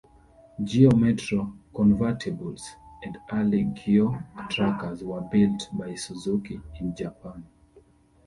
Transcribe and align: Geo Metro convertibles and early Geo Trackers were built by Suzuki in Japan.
Geo 0.69 0.95
Metro 0.95 1.39
convertibles 1.77 2.63
and 3.03 3.19
early 3.31 3.65
Geo 3.75 4.17
Trackers 4.49 5.03
were 5.03 5.21
built 5.21 5.69
by 5.73 5.93
Suzuki 5.93 6.59
in 6.79 6.95
Japan. 6.95 7.45